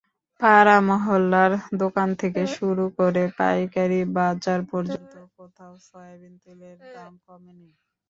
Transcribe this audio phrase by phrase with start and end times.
[0.41, 1.51] পাড়া-মহল্লার
[1.81, 7.69] দোকান থেকে শুরু করে পাইকারি বাজার পর্যন্ত কোথাও সয়াবিন তেলের দাম কমেনি।